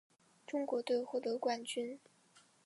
[0.47, 1.99] 中国队获得冠军。